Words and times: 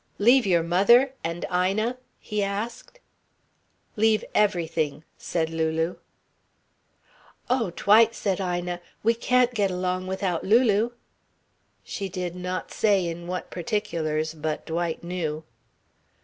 "Leave 0.17 0.47
your 0.47 0.63
mother? 0.63 1.13
And 1.23 1.45
Ina?" 1.53 1.95
he 2.17 2.41
asked. 2.41 2.99
"Leave 3.95 4.25
everything," 4.33 5.03
said 5.15 5.51
Lulu. 5.51 5.97
"Oh, 7.51 7.69
Dwight," 7.69 8.15
said 8.15 8.39
Ina, 8.39 8.81
"we 9.03 9.13
can't 9.13 9.53
get 9.53 9.69
along 9.69 10.07
without 10.07 10.43
Lulu." 10.43 10.89
She 11.83 12.09
did 12.09 12.35
not 12.35 12.71
say 12.71 13.05
in 13.05 13.27
what 13.27 13.51
particulars, 13.51 14.33
but 14.33 14.65
Dwight 14.65 15.03
knew. 15.03 15.43